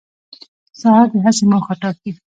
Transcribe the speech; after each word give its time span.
سهار 0.79 1.07
د 1.13 1.15
هڅې 1.23 1.43
موخه 1.51 1.73
ټاکي. 1.81 2.11